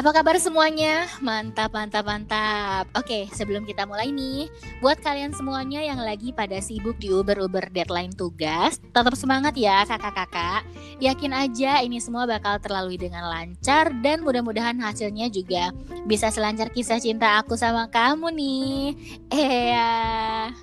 [0.00, 1.04] Apa kabar semuanya?
[1.20, 2.88] Mantap, mantap, mantap.
[2.96, 4.48] Oke, sebelum kita mulai nih,
[4.80, 10.64] buat kalian semuanya yang lagi pada sibuk di Uber-Uber deadline tugas, tetap semangat ya kakak-kakak.
[11.04, 15.68] Yakin aja ini semua bakal terlalui dengan lancar dan mudah-mudahan hasilnya juga
[16.08, 18.96] bisa selancar kisah cinta aku sama kamu nih.
[19.28, 19.92] Eh ya.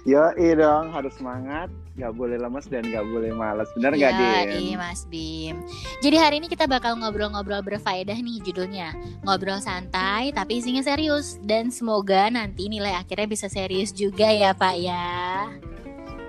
[0.01, 4.61] Yo, dong, harus semangat nggak boleh lemes dan nggak boleh malas benar nggak ya, Dim?
[4.61, 5.55] Iya Mas Bim.
[6.05, 8.93] Jadi hari ini kita bakal ngobrol-ngobrol berfaedah nih judulnya.
[9.25, 14.75] Ngobrol santai tapi isinya serius dan semoga nanti nilai akhirnya bisa serius juga ya Pak
[14.77, 15.09] ya.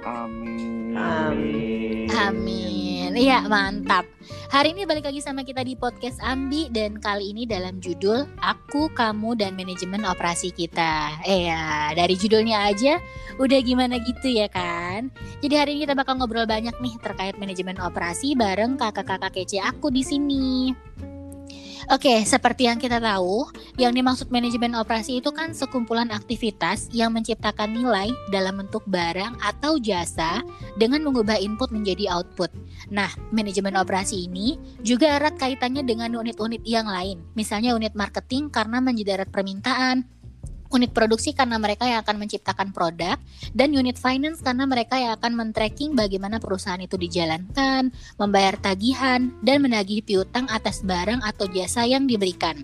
[0.09, 0.97] Amin.
[0.97, 2.09] Amin.
[2.17, 3.13] Amin.
[3.13, 4.18] Iya mantap.
[4.49, 8.89] Hari ini balik lagi sama kita di podcast Ambi dan kali ini dalam judul Aku,
[8.97, 11.21] Kamu dan Manajemen Operasi Kita.
[11.29, 12.97] Eh ya, dari judulnya aja
[13.37, 15.13] udah gimana gitu ya kan.
[15.45, 19.93] Jadi hari ini kita bakal ngobrol banyak nih terkait manajemen operasi bareng kakak-kakak kece aku
[19.93, 20.73] di sini.
[21.87, 23.47] Oke, seperti yang kita tahu,
[23.79, 29.79] yang dimaksud manajemen operasi itu kan sekumpulan aktivitas yang menciptakan nilai dalam bentuk barang atau
[29.79, 30.43] jasa
[30.75, 32.51] dengan mengubah input menjadi output.
[32.91, 38.83] Nah, manajemen operasi ini juga erat kaitannya dengan unit-unit yang lain, misalnya unit marketing karena
[38.83, 40.03] menjadi permintaan,
[40.69, 43.17] unit produksi karena mereka yang akan menciptakan produk
[43.57, 47.89] dan unit finance karena mereka yang akan men-tracking bagaimana perusahaan itu dijalankan,
[48.21, 52.61] membayar tagihan dan menagih piutang atas barang atau jasa yang diberikan.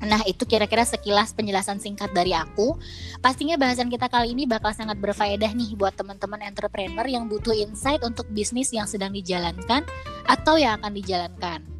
[0.00, 2.72] Nah, itu kira-kira sekilas penjelasan singkat dari aku.
[3.20, 8.00] Pastinya bahasan kita kali ini bakal sangat berfaedah nih buat teman-teman entrepreneur yang butuh insight
[8.00, 9.84] untuk bisnis yang sedang dijalankan
[10.24, 11.79] atau yang akan dijalankan.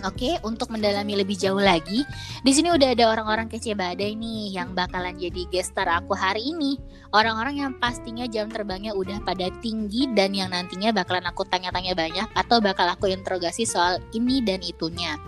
[0.00, 2.08] Oke, untuk mendalami lebih jauh lagi,
[2.40, 6.80] di sini udah ada orang-orang kece badai nih yang bakalan jadi gestar aku hari ini.
[7.12, 12.28] Orang-orang yang pastinya jam terbangnya udah pada tinggi dan yang nantinya bakalan aku tanya-tanya banyak
[12.32, 15.20] atau bakal aku interogasi soal ini dan itunya.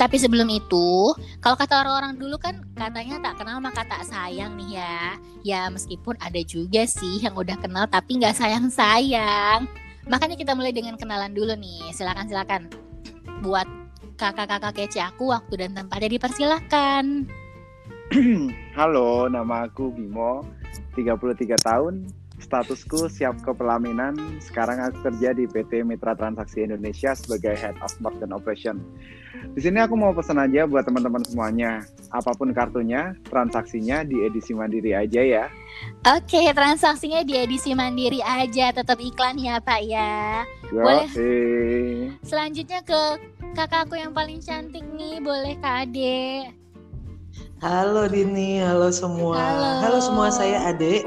[0.00, 1.12] Tapi sebelum itu,
[1.44, 5.00] kalau kata orang-orang dulu kan katanya tak kenal maka tak sayang nih ya.
[5.44, 9.68] Ya meskipun ada juga sih yang udah kenal tapi nggak sayang-sayang.
[10.08, 11.92] Makanya kita mulai dengan kenalan dulu nih.
[11.92, 12.87] Silakan silakan
[13.38, 13.66] buat
[14.18, 17.04] kakak-kakak kece aku waktu dan tempatnya dipersilahkan.
[18.78, 20.42] Halo, nama aku Bimo,
[20.96, 24.14] 33 tahun, statusku siap ke pelaminan.
[24.38, 28.80] Sekarang aku kerja di PT Mitra Transaksi Indonesia sebagai Head of Market Operation.
[29.54, 31.82] Di sini aku mau pesan aja buat teman-teman semuanya.
[32.10, 35.44] Apa pun kartunya, transaksinya di edisi mandiri aja ya.
[36.08, 40.42] Oke, transaksinya di edisi mandiri aja, tetap iklan ya Pak ya.
[40.74, 41.06] Yo, Boleh.
[41.14, 42.10] eh.
[42.26, 43.00] Selanjutnya ke
[43.54, 46.50] kakakku yang paling cantik nih, boleh Kak Ade.
[47.58, 49.34] Halo Dini, halo semua.
[49.82, 49.98] Halo.
[49.98, 51.02] semua, saya Ade.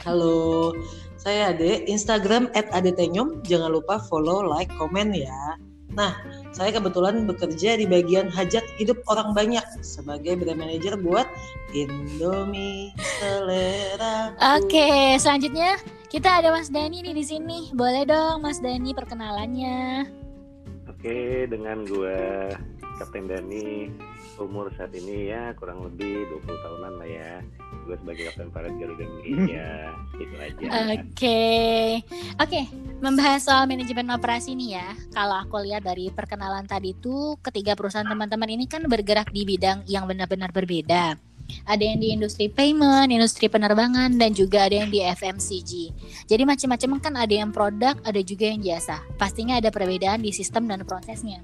[0.00, 0.72] Halo,
[1.20, 1.84] saya Ade.
[1.84, 3.44] Instagram @adetenyum.
[3.44, 5.60] Jangan lupa follow, like, komen ya.
[5.92, 6.16] Nah,
[6.56, 11.28] saya kebetulan bekerja di bagian hajat hidup orang banyak sebagai brand manager buat
[11.76, 14.32] Indomie selera.
[14.56, 15.76] Oke, selanjutnya
[16.08, 17.68] kita ada Mas Dani nih di sini.
[17.76, 20.08] Boleh dong Mas Dani perkenalannya.
[20.88, 22.48] Oke, dengan gue
[22.96, 23.92] Kapten Dani,
[24.40, 27.32] umur saat ini ya kurang lebih 20 tahunan lah ya.
[27.84, 29.68] Gue sebagai Kapten Paret Garuda Indonesia,
[30.22, 30.66] itu aja.
[30.96, 31.42] Oke,
[32.40, 32.60] oke.
[33.00, 34.88] Membahas soal manajemen operasi nih ya.
[35.12, 39.84] Kalau aku lihat dari perkenalan tadi tuh, ketiga perusahaan teman-teman ini kan bergerak di bidang
[39.86, 41.16] yang benar-benar berbeda.
[41.66, 45.72] Ada yang di industri payment, industri penerbangan, dan juga ada yang di FMCG.
[46.30, 49.02] Jadi macam-macam kan ada yang produk, ada juga yang jasa.
[49.18, 51.42] Pastinya ada perbedaan di sistem dan prosesnya.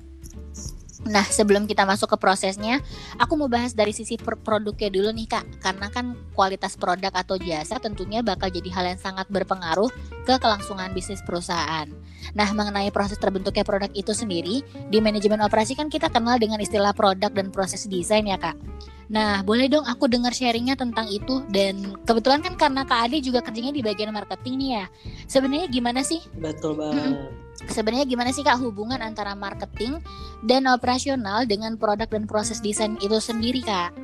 [1.07, 2.83] Nah, sebelum kita masuk ke prosesnya,
[3.17, 5.63] aku mau bahas dari sisi produknya dulu nih, Kak.
[5.63, 9.89] Karena kan kualitas produk atau jasa tentunya bakal jadi hal yang sangat berpengaruh
[10.27, 11.87] ke kelangsungan bisnis perusahaan.
[12.35, 16.91] Nah, mengenai proses terbentuknya produk itu sendiri, di manajemen operasi kan kita kenal dengan istilah
[16.91, 18.59] produk dan proses desain ya, Kak.
[19.07, 23.39] Nah, boleh dong aku dengar sharingnya tentang itu dan kebetulan kan karena Kak Ade juga
[23.39, 24.85] kerjanya di bagian marketing nih ya.
[25.31, 27.46] Sebenarnya gimana sih Betul banget.
[27.71, 29.99] Sebenarnya gimana sih kak hubungan antara marketing
[30.45, 33.95] dan operasional dengan produk dan proses desain itu sendiri kak?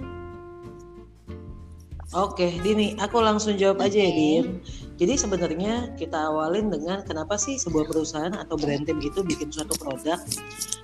[2.12, 4.12] Oke, Dini, aku langsung jawab aja ya.
[4.12, 4.60] Din.
[5.00, 9.72] Jadi sebenarnya kita awalin dengan kenapa sih sebuah perusahaan atau brand team itu bikin suatu
[9.80, 10.20] produk?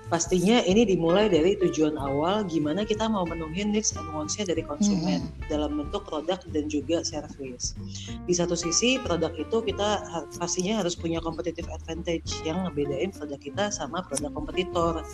[0.09, 5.29] Pastinya ini dimulai dari tujuan awal gimana kita mau menuhin needs and wants-nya dari konsumen
[5.53, 7.77] dalam bentuk produk dan juga service.
[8.25, 10.01] Di satu sisi produk itu kita
[10.41, 15.05] pastinya harus punya competitive advantage yang ngebedain produk kita sama produk kompetitor.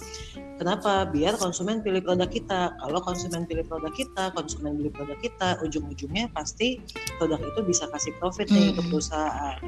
[0.62, 1.10] Kenapa?
[1.10, 2.78] Biar konsumen pilih produk kita.
[2.78, 6.78] Kalau konsumen pilih produk kita, konsumen beli produk kita, ujung-ujungnya pasti
[7.18, 8.76] produk itu bisa kasih profit nih Hmm.
[8.78, 9.58] ke perusahaan.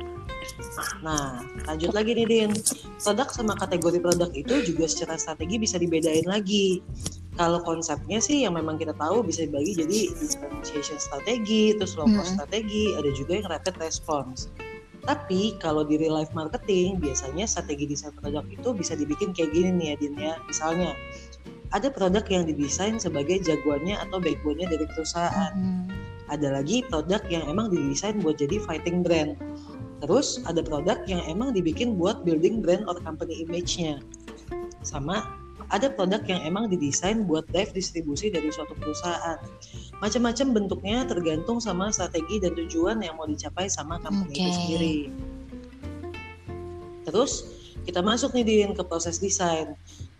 [1.02, 2.50] Nah, lanjut lagi nih Din.
[2.96, 6.80] Produk sama kategori produk itu juga secara strategi bisa dibedain lagi.
[7.36, 12.32] Kalau konsepnya sih yang memang kita tahu bisa dibagi jadi differentiation strategi, terus low cost
[12.32, 12.36] Hmm.
[12.40, 14.48] strategi, ada juga yang rapid response.
[15.04, 19.70] Tapi kalau di real life marketing biasanya strategi desain produk itu bisa dibikin kayak gini
[19.76, 20.34] nih ya Din ya.
[20.48, 20.90] Misalnya
[21.70, 26.32] ada produk yang didesain sebagai jagoannya atau backbone-nya dari perusahaan Mm-mm.
[26.32, 29.38] ada lagi produk yang emang didesain buat jadi fighting brand.
[30.06, 33.98] Terus ada produk yang emang dibikin buat building brand or company image-nya.
[34.86, 35.26] Sama
[35.74, 39.34] ada produk yang emang didesain buat drive distribusi dari suatu perusahaan.
[39.98, 44.54] Macam-macam bentuknya tergantung sama strategi dan tujuan yang mau dicapai sama company itu Oke.
[44.54, 44.96] sendiri.
[47.02, 47.32] Terus
[47.82, 49.74] kita masuk nih Din ke proses desain.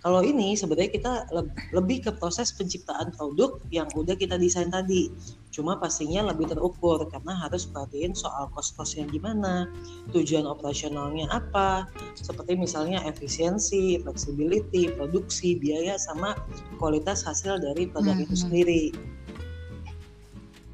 [0.06, 5.10] Kalau ini sebenarnya kita leb- lebih ke proses penciptaan produk yang udah kita desain tadi.
[5.50, 9.66] Cuma pastinya lebih terukur karena harus perhatiin soal cost-cost yang gimana,
[10.14, 16.38] tujuan operasionalnya apa, seperti misalnya efisiensi, flexibility, produksi, biaya, sama
[16.78, 18.42] kualitas hasil dari produk itu Mhm.
[18.46, 18.84] sendiri.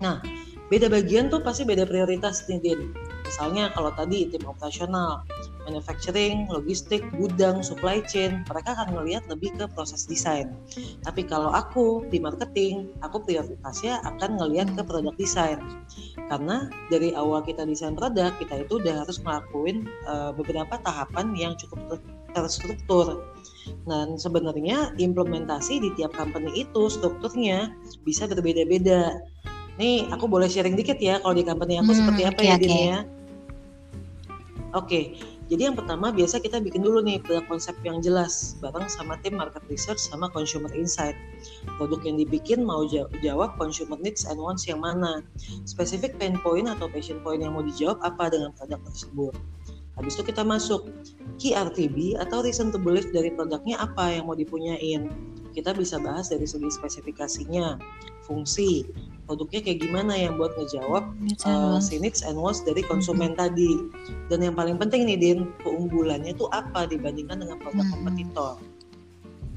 [0.05, 0.20] Nah,
[0.69, 2.93] beda bagian tuh pasti beda prioritas nih Din.
[3.25, 5.25] Misalnya kalau tadi tim operasional,
[5.67, 10.50] manufacturing, logistik, gudang, supply chain, mereka akan ngelihat lebih ke proses desain.
[11.06, 15.59] Tapi kalau aku di marketing, aku prioritasnya akan ngelihat ke produk desain.
[16.26, 21.53] Karena dari awal kita desain produk, kita itu udah harus ngelakuin eh, beberapa tahapan yang
[21.59, 23.23] cukup ter- terstruktur.
[23.87, 27.70] Dan sebenarnya implementasi di tiap company itu strukturnya
[28.03, 29.19] bisa berbeda-beda.
[29.79, 32.55] Nih, aku boleh sharing dikit ya kalau di company aku Hmm, seperti apa oke, ya,
[32.59, 32.76] oke.
[32.76, 32.99] Ya?
[34.73, 35.00] Oke,
[35.52, 39.37] jadi yang pertama biasa kita bikin dulu nih produk konsep yang jelas bareng sama tim
[39.37, 41.12] market research sama consumer insight.
[41.76, 45.20] Produk yang dibikin mau jaw- jawab consumer needs and wants yang mana.
[45.69, 49.37] Spesifik pain point atau passion point yang mau dijawab apa dengan produk tersebut.
[50.00, 50.88] Habis itu kita masuk
[51.37, 55.12] key RTB atau reason to believe dari produknya apa yang mau dipunyain.
[55.52, 57.76] Kita bisa bahas dari segi spesifikasinya,
[58.25, 58.88] fungsi,
[59.28, 61.04] produknya kayak gimana yang buat ngejawab
[61.46, 63.88] uh, si needs and wants dari konsumen tadi.
[64.32, 67.93] Dan yang paling penting nih Din, keunggulannya itu apa dibandingkan dengan produk Mhm.
[67.93, 68.52] kompetitor.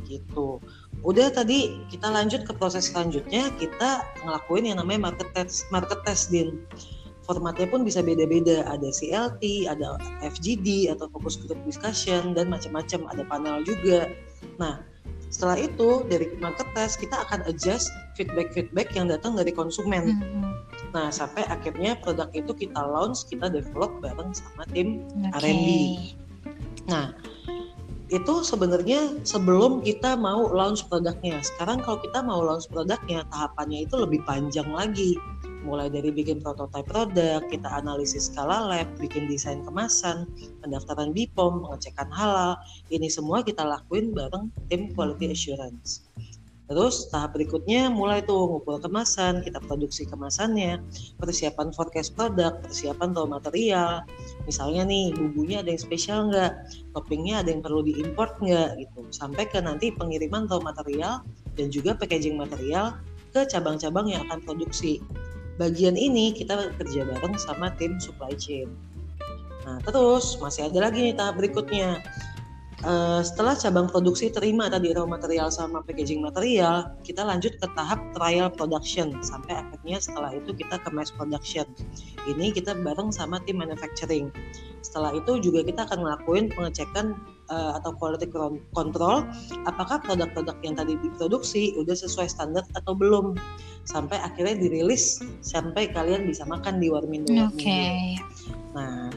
[0.06, 0.62] Gitu.
[1.02, 6.30] Udah tadi kita lanjut ke proses selanjutnya, kita ngelakuin yang namanya market test, market test
[6.30, 6.62] Din.
[7.26, 13.26] Formatnya pun bisa beda-beda, ada CLT, ada FGD atau focus group discussion dan macam-macam, ada
[13.26, 14.14] panel juga.
[14.62, 14.86] Nah,
[15.34, 20.16] setelah itu dari market test kita akan adjust feedback-feedback yang datang dari konsumen.
[20.22, 20.46] Mm-mm.
[20.96, 25.04] Nah, sampai akhirnya produk itu kita launch, kita develop bareng sama tim.
[25.28, 25.44] Oke.
[25.44, 25.70] R&D.
[26.88, 27.12] Nah,
[28.14, 31.42] itu sebenarnya sebelum kita mau launch produknya.
[31.42, 35.18] Sekarang kalau kita mau launch produknya, tahapannya itu lebih panjang lagi.
[35.66, 40.30] Mulai dari bikin prototipe produk, kita analisis skala lab, bikin desain kemasan,
[40.62, 42.54] pendaftaran BPOM, pengecekan halal.
[42.94, 46.06] Ini semua kita lakuin bareng tim quality assurance.
[46.66, 50.82] Terus tahap berikutnya mulai tuh ngumpul kemasan, kita produksi kemasannya,
[51.22, 54.02] persiapan forecast produk, persiapan raw material.
[54.50, 56.54] Misalnya nih bumbunya ada yang spesial nggak,
[56.98, 59.02] toppingnya ada yang perlu diimport nggak gitu.
[59.14, 61.22] Sampai ke nanti pengiriman raw material
[61.54, 62.98] dan juga packaging material
[63.30, 65.06] ke cabang-cabang yang akan produksi.
[65.56, 68.68] Bagian ini kita kerja bareng sama tim supply chain.
[69.64, 72.04] Nah terus masih ada lagi nih tahap berikutnya.
[72.86, 77.98] Eh, setelah cabang produksi terima tadi raw material sama packaging material, kita lanjut ke tahap
[78.14, 81.66] trial production sampai akhirnya setelah itu kita ke mass production.
[82.30, 84.30] Ini kita bareng sama tim manufacturing.
[84.86, 87.18] Setelah itu juga kita akan ngelakuin pengecekan
[87.50, 89.26] eh, atau quality con- control
[89.70, 93.38] apakah produk-produk yang tadi diproduksi udah sesuai standar atau belum
[93.86, 97.32] sampai akhirnya dirilis sampai kalian bisa makan di Warmindo.
[97.54, 98.18] Oke.
[98.74, 99.14] Nah,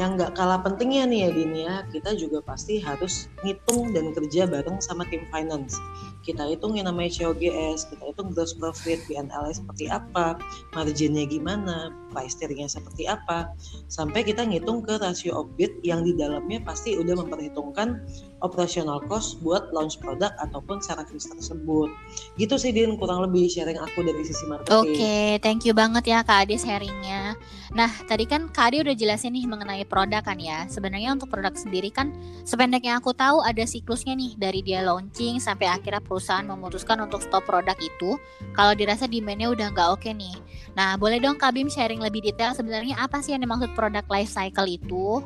[0.00, 4.48] yang nggak kalah pentingnya nih ya Din ya, kita juga pasti harus ngitung dan kerja
[4.48, 5.76] bareng sama tim finance.
[6.20, 10.36] Kita hitung yang namanya COGS, kita hitung gross profit, P&L seperti apa,
[10.76, 13.54] marginnya gimana, price tiernya seperti apa,
[13.88, 18.02] sampai kita ngitung ke rasio bid yang di dalamnya pasti udah memperhitungkan
[18.44, 21.88] operational cost buat launch produk ataupun service tersebut.
[22.36, 24.76] Gitu sih Din, kurang lebih sharing aku dari sisi marketing.
[24.76, 27.36] Oke, thank you banget ya Kak Ade sharingnya.
[27.70, 30.66] Nah, tadi kan Kak Ade udah jelasin nih mengenai produk kan ya.
[30.66, 32.10] Sebenarnya untuk produk sendiri kan
[32.42, 37.22] sependek yang aku tahu ada siklusnya nih dari dia launching sampai akhirnya perusahaan memutuskan untuk
[37.22, 38.18] stop produk itu.
[38.50, 40.34] Kalau dirasa demand-nya udah nggak oke nih.
[40.74, 44.34] Nah, boleh dong Kak Bim sharing lebih detail sebenarnya apa sih yang dimaksud produk life
[44.34, 45.22] cycle itu?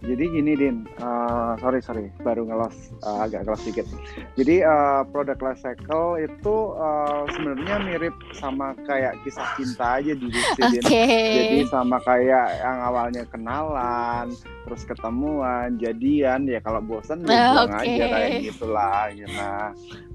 [0.00, 2.72] Jadi gini Din, uh, sorry sorry, baru ngelos
[3.04, 3.86] uh, agak ngelos dikit.
[4.34, 10.28] Jadi uh, produk life cycle itu uh, sebenarnya mirip sama kayak kisah cinta aja di
[10.32, 10.78] sini.
[10.80, 11.28] Okay.
[11.36, 14.32] Jadi sama kayak yang awalnya kenalan,
[14.64, 17.96] terus ketemuan, jadian ya kalau bosan ya buang Okay.
[18.00, 19.04] aja kayak gitulah.
[19.12, 19.26] Ya.
[19.36, 19.66] Nah,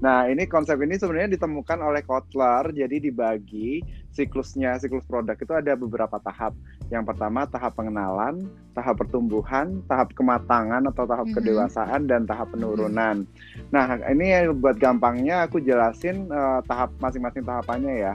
[0.02, 5.76] nah ini konsep ini sebenarnya ditemukan oleh Kotler, jadi dibagi siklusnya siklus produk itu ada
[5.76, 6.56] beberapa tahap.
[6.86, 11.34] Yang pertama tahap pengenalan, tahap pertumbuhan, tahap kematangan atau tahap Mhm.
[11.34, 13.26] kedewasaan dan tahap penurunan.
[13.74, 18.14] Nah, ini buat gampangnya aku jelasin eh, tahap masing-masing tahapannya ya.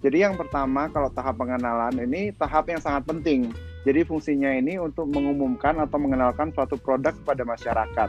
[0.00, 3.52] Jadi yang pertama kalau tahap pengenalan ini tahap yang sangat penting.
[3.84, 8.08] Jadi fungsinya ini untuk mengumumkan atau mengenalkan suatu produk kepada masyarakat.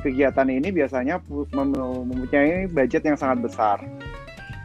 [0.00, 1.76] Kegiatan ini biasanya pu- mem-
[2.08, 3.78] mempunyai budget yang sangat besar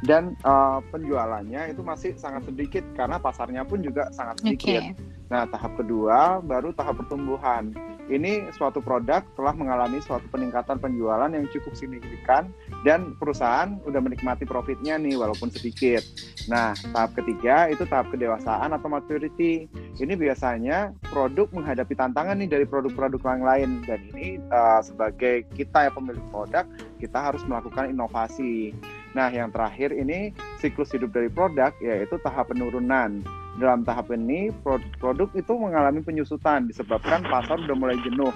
[0.03, 4.97] dan eh, penjualannya itu masih sangat sedikit karena pasarnya pun juga sangat sedikit.
[5.25, 7.73] Nah, tahap kedua baru tahap pertumbuhan.
[8.05, 12.53] Ini suatu produk telah mengalami suatu peningkatan penjualan yang cukup signifikan
[12.85, 16.05] dan perusahaan udah menikmati profitnya nih walaupun sedikit.
[16.45, 19.65] Nah, tahap ketiga itu tahap kedewasaan atau maturity.
[19.97, 25.89] Ini biasanya produk menghadapi tantangan nih dari produk-produk yang lain dan ini eh, sebagai kita
[25.89, 26.69] ya pemilik produk,
[27.01, 28.77] kita harus melakukan inovasi.
[29.15, 33.24] Nah, yang terakhir ini siklus hidup dari produk yaitu tahap penurunan.
[33.55, 38.36] Dalam tahap ini pro- produk itu mengalami penyusutan disebabkan pasar udah mulai jenuh.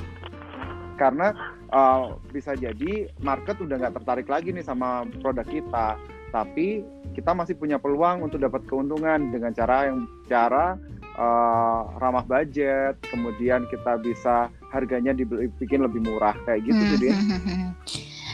[0.96, 1.36] Karena
[1.76, 6.00] uh, bisa jadi market udah nggak tertarik lagi nih sama produk kita.
[6.32, 10.80] Tapi kita masih punya peluang untuk dapat keuntungan dengan cara yang cara
[11.20, 12.96] uh, ramah budget.
[13.12, 16.40] Kemudian kita bisa harganya dibikin lebih murah.
[16.48, 17.16] Kayak gitu sih Din.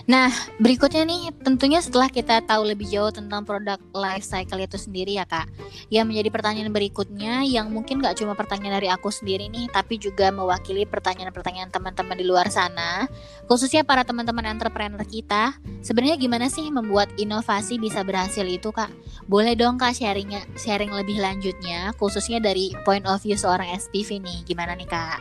[0.05, 0.29] Nah,
[0.61, 5.25] berikutnya nih tentunya setelah kita tahu lebih jauh tentang produk life cycle itu sendiri ya
[5.25, 5.49] kak
[5.89, 10.29] Yang menjadi pertanyaan berikutnya yang mungkin gak cuma pertanyaan dari aku sendiri nih Tapi juga
[10.29, 13.09] mewakili pertanyaan-pertanyaan teman-teman di luar sana
[13.49, 18.93] Khususnya para teman-teman entrepreneur kita Sebenarnya gimana sih membuat inovasi bisa berhasil itu kak?
[19.25, 24.45] Boleh dong kak sharingnya, sharing lebih lanjutnya Khususnya dari point of view seorang SPV nih
[24.45, 25.17] Gimana nih kak?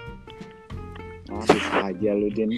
[1.33, 1.41] Oh,
[1.81, 2.53] aja lu Din.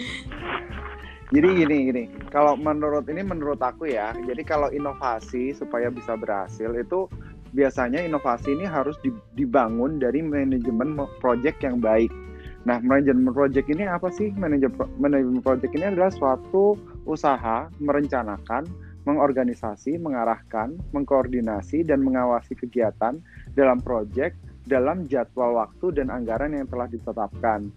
[1.35, 6.71] Jadi gini gini, kalau menurut ini menurut aku ya, jadi kalau inovasi supaya bisa berhasil
[6.71, 7.11] itu
[7.51, 12.15] biasanya inovasi ini harus di- dibangun dari manajemen project yang baik.
[12.63, 14.31] Nah, manajemen project ini apa sih?
[14.39, 18.67] Manajemen project ini adalah suatu usaha merencanakan,
[19.07, 23.19] mengorganisasi, mengarahkan, mengkoordinasi dan mengawasi kegiatan
[23.55, 27.71] dalam project dalam jadwal waktu dan anggaran yang telah ditetapkan.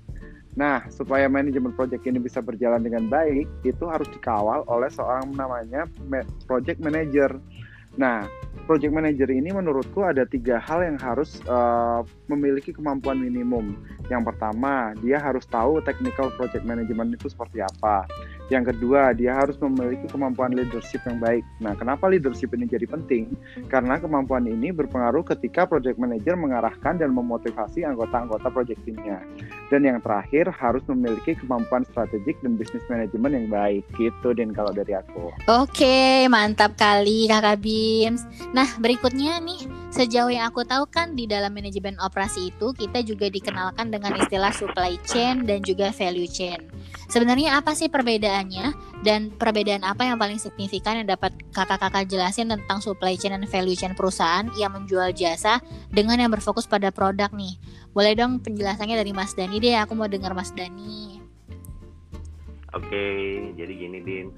[0.57, 5.85] Nah, supaya manajemen project ini bisa berjalan dengan baik, itu harus dikawal oleh seorang namanya
[6.09, 7.37] ma- project manager.
[7.97, 8.25] Nah,
[8.69, 13.77] project manager ini menurutku ada tiga hal yang harus eh, memiliki kemampuan minimum.
[14.09, 18.05] Yang pertama, dia harus tahu technical project management itu seperti apa.
[18.49, 21.45] Yang kedua, dia harus memiliki kemampuan leadership yang baik.
[21.61, 23.37] Nah, kenapa leadership ini jadi penting?
[23.69, 29.21] Karena kemampuan ini berpengaruh ketika project manager mengarahkan dan memotivasi anggota-anggota project timnya.
[29.69, 33.85] Dan yang terakhir harus memiliki kemampuan strategik dan bisnis manajemen yang baik.
[33.93, 35.29] Gitu Den kalau dari aku.
[35.45, 38.25] Oke, mantap kali Kakak Bims.
[38.49, 43.27] Nah, berikutnya nih, sejauh yang aku tahu kan di dalam manajemen operasi itu kita juga
[43.29, 46.61] dikenalkan dengan istilah supply chain dan juga value chain.
[47.09, 52.79] Sebenarnya apa sih perbedaannya dan perbedaan apa yang paling signifikan yang dapat kakak-kakak jelasin tentang
[52.85, 55.57] supply chain dan value chain perusahaan yang menjual jasa
[55.89, 57.57] dengan yang berfokus pada produk nih.
[57.89, 61.17] Boleh dong penjelasannya dari Mas Dani deh, aku mau dengar Mas Dani.
[62.77, 63.05] Oke,
[63.57, 64.29] jadi gini Din,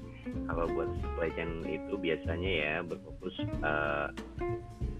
[0.46, 4.08] kalau buat supply chain itu biasanya ya berfokus eh,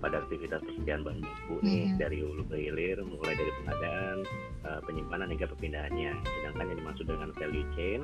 [0.02, 1.98] pada aktivitas persediaan bahan baku nih Mhm.
[2.02, 4.18] dari hulu ke hilir, mulai dari pengadaan,
[4.66, 6.12] eh, penyimpanan hingga perpindahannya.
[6.26, 8.00] Sedangkan yang dimaksud dengan value chain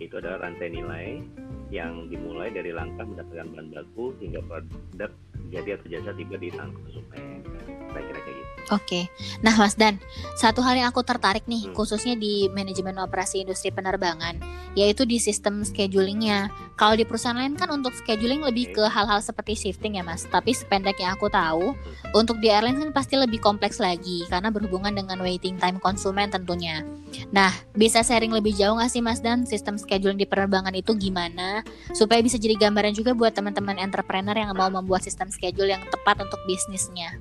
[0.00, 1.20] itu adalah rantai nilai
[1.68, 5.10] yang dimulai dari langkah mendapatkan bahan baku hingga produk
[5.52, 7.44] jadi atau jasa tiba di tangan konsumen.
[7.92, 8.33] Kira-kira kayak gitu.
[8.72, 9.12] Oke,
[9.44, 10.00] nah Mas Dan,
[10.40, 11.76] satu hal yang aku tertarik nih, Hmm.
[11.76, 14.40] khususnya di manajemen operasi industri penerbangan,
[14.72, 16.48] yaitu di sistem schedulingnya.
[16.74, 20.24] Kalau di perusahaan lain kan untuk scheduling lebih ke hal-hal seperti shifting ya Mas.
[20.26, 21.76] Tapi sependek yang aku tahu,
[22.16, 26.82] untuk di airline kan pasti lebih kompleks lagi karena berhubungan dengan waiting time konsumen tentunya.
[27.30, 31.60] Nah, bisa sharing lebih jauh nggak sih Mas Dan sistem scheduling di penerbangan itu gimana?
[31.92, 36.24] Supaya bisa jadi gambaran juga buat teman-teman entrepreneur yang mau membuat sistem schedule yang tepat
[36.24, 37.20] untuk bisnisnya.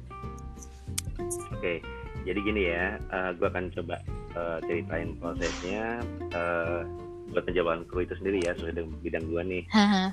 [1.63, 1.79] Oke,
[2.27, 2.99] jadi gini ya,
[3.39, 3.95] gue akan coba
[4.35, 6.03] eh, ceritain prosesnya
[6.35, 6.83] eh,
[7.31, 9.63] buat penjawaban kru itu sendiri ya, sesuai dengan bidang gue nih.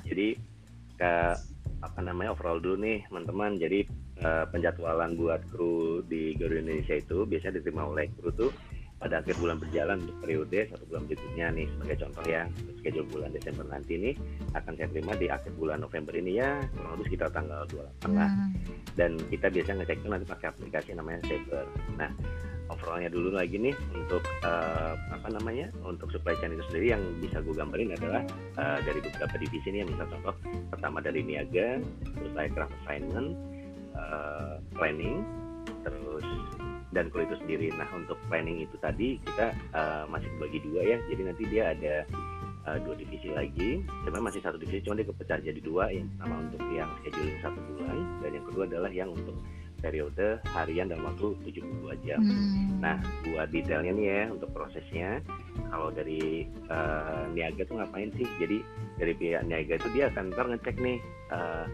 [0.07, 0.27] Jadi
[0.95, 1.13] ke
[1.83, 3.59] apa namanya overall dulu nih teman-teman.
[3.59, 3.83] Jadi
[4.23, 8.51] eh, penjadwalan buat kru di Garuda Indonesia itu biasanya diterima oleh kru tuh
[9.01, 12.41] pada akhir bulan berjalan untuk periode satu bulan berikutnya nih sebagai contoh ya
[12.77, 14.11] schedule bulan Desember nanti ini
[14.53, 18.29] akan saya terima di akhir bulan November ini ya kurang lebih sekitar tanggal 28 lah
[18.31, 18.53] Hmm.
[18.95, 21.65] dan kita biasa ngecek itu nanti pakai aplikasi namanya Saber.
[21.99, 22.11] Nah,
[22.71, 27.43] overallnya dulu lagi nih untuk eh, apa namanya untuk supply chain itu sendiri yang bisa
[27.43, 28.23] gue gambarin adalah
[28.55, 30.35] eh, dari beberapa divisi nih, misal contoh
[30.71, 31.83] pertama dari niaga,
[32.15, 33.35] terus aircraft assignment,
[33.95, 35.23] eh, planning,
[35.81, 36.25] terus
[36.91, 37.67] dan kru itu sendiri.
[37.75, 40.97] Nah, untuk planning itu tadi kita eh, masih bagi dua ya.
[41.07, 41.95] Jadi nanti dia ada
[42.67, 43.83] eh, dua divisi lagi.
[44.03, 45.89] Sebenarnya masih satu divisi, cuma dia kepecah jadi dua.
[45.89, 49.35] Yang pertama untuk yang scheduling satu bulan, dan yang kedua adalah yang untuk
[49.81, 52.21] periode harian dalam waktu 72 jam.
[52.21, 52.77] Hmm.
[52.79, 55.25] Nah, buat detailnya nih ya untuk prosesnya,
[55.73, 58.27] kalau dari eh, niaga tuh ngapain sih?
[58.37, 58.61] Jadi
[59.01, 61.01] dari pihak niaga itu dia akan ntar ngecek nih
[61.33, 61.65] eh,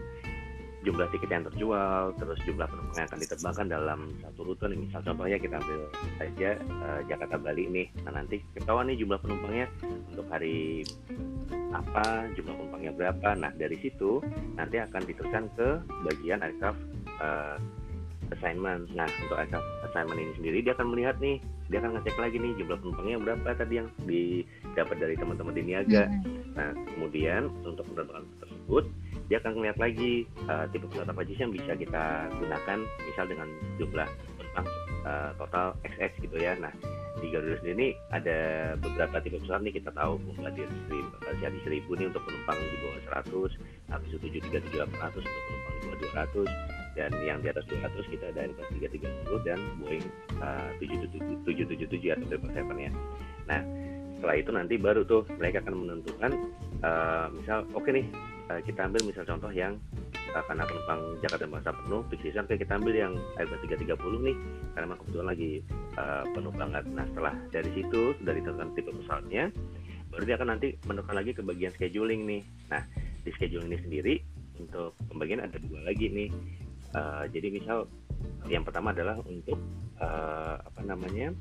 [0.86, 4.78] jumlah tiket yang terjual, terus jumlah penumpang yang akan diterbangkan dalam satu rute nih.
[4.78, 5.80] Misal contohnya kita ambil
[6.18, 7.86] saja eh, Jakarta Bali nih.
[8.06, 9.66] Nah nanti ketahuan nih jumlah penumpangnya
[10.14, 10.86] untuk hari
[11.74, 13.28] apa, jumlah penumpangnya berapa.
[13.34, 14.22] Nah dari situ
[14.54, 15.68] nanti akan diteruskan ke
[16.06, 16.80] bagian aircraft
[17.18, 17.58] eh,
[18.32, 18.88] assignment.
[18.92, 22.52] Nah, untuk aircraft assignment ini sendiri dia akan melihat nih, dia akan ngecek lagi nih
[22.60, 26.04] jumlah penumpangnya berapa tadi yang didapat dari teman-teman di niaga.
[26.08, 26.52] Hmm.
[26.56, 28.84] Nah, kemudian untuk penerbangan tersebut
[29.28, 32.04] dia akan melihat lagi uh, tipe pesawat apa aja yang bisa kita
[32.40, 34.08] gunakan, misal dengan jumlah
[34.40, 34.66] penumpang
[35.04, 36.56] uh, total XX gitu ya.
[36.56, 36.72] Nah,
[37.20, 38.38] di Garuda sendiri ada
[38.80, 40.70] beberapa tipe pesawat nih kita tahu Bombardier
[41.38, 45.82] jadi seribu nih untuk penumpang di bawah 100, habis itu 737 800 untuk penumpang di
[45.84, 50.06] bawah 200 dan yang di atas 200 kita ada Airbus 330 dan Boeing
[50.42, 52.90] uh, 777 atau 777 ya.
[53.46, 53.60] Nah,
[54.18, 56.30] setelah itu nanti baru tuh mereka akan menentukan
[56.82, 58.02] uh, misal oke nih
[58.50, 59.76] uh, kita ambil misal contoh yang
[60.34, 64.36] uh, karena penumpang Jakarta masa penuh peak season oke kita ambil yang Airbus 330 nih
[64.74, 65.52] karena memang kebetulan lagi
[65.96, 66.84] uh, penuh banget.
[66.92, 69.44] Nah, setelah dari situ sudah ditentukan tipe pesawatnya
[70.08, 72.42] baru dia akan nanti menentukan lagi ke bagian scheduling nih.
[72.72, 72.82] Nah,
[73.22, 74.14] di scheduling ini sendiri
[74.58, 76.28] untuk pembagian ada dua lagi nih.
[76.96, 77.84] Uh, jadi misal
[78.48, 79.60] yang pertama adalah untuk
[80.00, 81.36] uh, apa namanya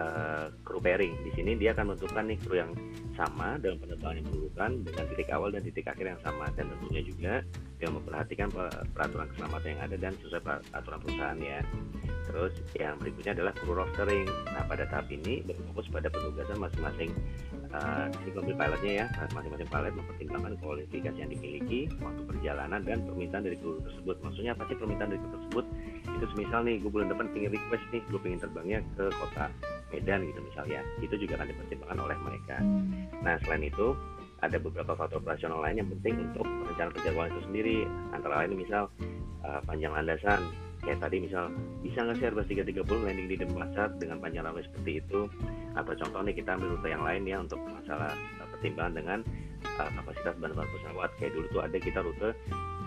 [0.00, 1.14] uh, crew pairing.
[1.26, 2.72] Di sini dia akan menentukan nih kru yang
[3.18, 7.02] sama dalam penerbangan yang berurutan dengan titik awal dan titik akhir yang sama dan tentunya
[7.02, 7.32] juga
[7.78, 11.60] dia memperhatikan pe- peraturan keselamatan yang ada dan sesuai peraturan perusahaan ya.
[12.28, 14.28] Terus yang berikutnya adalah crew rostering.
[14.52, 17.10] Nah pada tahap ini berfokus pada penugasan masing-masing
[17.72, 19.06] uh, si mobil pilotnya ya.
[19.32, 24.16] Masing-masing pilot mempertimbangkan kualifikasi yang dimiliki, waktu perjalanan dan permintaan dari kru tersebut.
[24.20, 25.64] Maksudnya apa sih permintaan dari kru tersebut?
[26.20, 29.46] Itu semisal nih gue bulan depan pengen request nih, gue pengen terbangnya ke kota
[29.92, 30.80] Medan gitu misalnya.
[31.00, 32.56] Itu juga akan dipertimbangkan oleh mereka.
[33.24, 33.96] Nah selain itu
[34.38, 37.78] ada beberapa faktor operasional lain yang penting untuk perencanaan penjadwalan itu sendiri.
[38.14, 38.82] Antara lain misal
[39.42, 40.42] uh, panjang landasan.
[40.78, 41.50] Kayak tadi misal
[41.82, 45.26] bisa nggak sih Airbus 330 landing di Denpasar dengan panjang runway seperti itu?
[45.74, 49.18] Atau contoh nih kita ambil rute yang lain ya untuk masalah uh, pertimbangan dengan
[49.82, 51.10] uh, kapasitas bahan bakar pesawat.
[51.18, 52.30] Kayak dulu tuh ada kita rute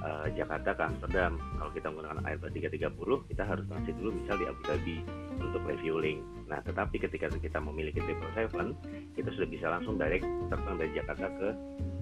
[0.01, 1.37] uh, Jakarta ke Amsterdam.
[1.57, 4.97] Kalau kita menggunakan Airbus 330, kita harus transit dulu misal di Abu Dhabi
[5.41, 6.19] untuk refueling.
[6.49, 8.75] Nah, tetapi ketika kita memiliki 777,
[9.15, 11.49] kita sudah bisa langsung direct terbang dari Jakarta ke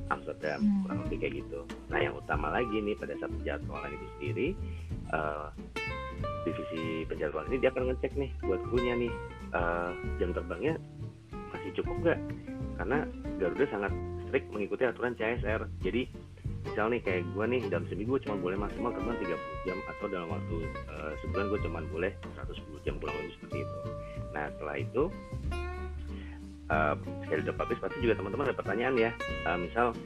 [0.09, 0.81] Amsterdam, Hmm.
[0.83, 1.59] kurang lebih kayak gitu.
[1.93, 4.47] Nah, yang utama lagi nih pada saat penjadwalan itu sendiri,
[5.13, 5.47] eh,
[6.49, 9.13] divisi penjadwalan ini dia akan ngecek nih buat krunya nih
[9.49, 10.77] eh, jam terbangnya
[11.53, 12.19] masih cukup nggak?
[12.77, 12.97] Karena
[13.41, 13.91] Garuda sangat
[14.29, 15.65] strict mengikuti aturan CSR.
[15.81, 16.05] Jadi
[16.69, 20.27] misal nih kayak gue nih dalam seminggu cuma boleh maksimal terbang 30 jam atau dalam
[20.29, 23.77] waktu eh, sebulan gue cuma boleh 110 jam kurang lebih seperti itu.
[24.29, 25.03] Nah setelah itu
[26.69, 29.11] uh, sekali udah pasti juga teman-teman ada pertanyaan ya.
[29.49, 29.97] Eh, misal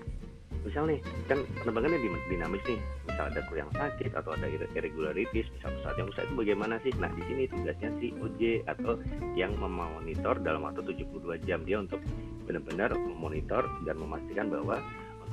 [0.64, 4.72] misal nih kan penerbangannya din- dinamis nih misal ada kru yang sakit atau ada irre-
[4.80, 8.96] irregularities misal pesawat yang rusak itu bagaimana sih nah di sini tugasnya si OJ atau
[9.36, 12.00] yang memonitor dalam waktu 72 jam dia untuk
[12.48, 14.80] benar-benar memonitor dan memastikan bahwa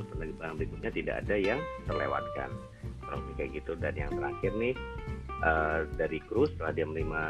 [0.09, 2.51] penerbangan berikutnya tidak ada yang terlewatkan.
[3.05, 3.73] Kurang lebih kayak gitu.
[3.77, 4.75] Dan yang terakhir nih
[5.45, 7.23] eh, dari kru setelah dia menerima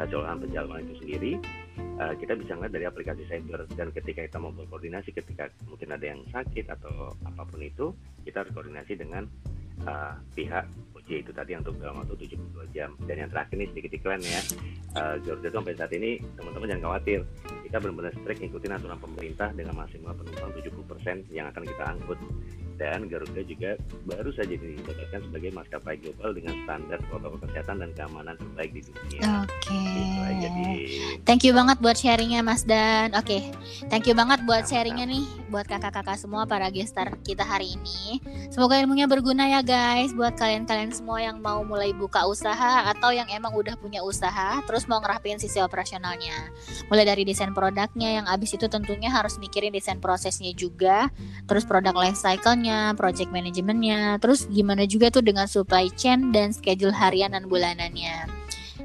[0.00, 1.32] kecelakaan perjalanan itu sendiri
[1.78, 3.60] eh, kita bisa ngeliat dari aplikasi cyber.
[3.72, 7.94] Dan ketika kita mau berkoordinasi ketika mungkin ada yang sakit atau apa pun itu
[8.26, 9.24] kita harus koordinasi dengan
[9.86, 10.64] eh, pihak
[11.10, 14.38] OJ itu tadi untuk dalam waktu 72 jam dan yang terakhir nih sedikit iklan ya
[14.90, 17.22] Eh, Garuda tuh sampai saat ini teman-teman jangan khawatir
[17.62, 22.18] kita benar-benar strict ngikutin aturan pemerintah dengan maksimal penumpang 70% yang akan kita angkut
[22.74, 23.78] dan Garuda juga
[24.10, 29.46] baru saja dinyatakan sebagai maskapai global dengan standar protokol kesehatan dan keamanan terbaik di dunia.
[29.46, 29.70] Oke.
[29.70, 30.50] Okay.
[30.50, 31.22] Din.
[31.22, 33.14] Thank you banget buat sharingnya Mas Dan.
[33.14, 33.42] Oke, okay.
[33.92, 38.22] thank you banget buat sharingnya nih buat kakak-kakak semua para gestar kita hari ini.
[38.48, 43.26] Semoga ilmunya berguna ya guys buat kalian-kalian semua yang mau mulai buka usaha atau yang
[43.28, 46.54] emang udah punya usaha terus mau ngerapiin sisi operasionalnya.
[46.86, 51.10] Mulai dari desain produknya yang abis itu tentunya harus mikirin desain prosesnya juga,
[51.50, 56.94] terus produk life cycle-nya, project manajemennya, terus gimana juga tuh dengan supply chain dan schedule
[56.94, 58.30] harian dan bulanannya.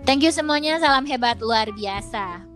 [0.04, 2.55] Thank you semuanya, salam hebat luar biasa.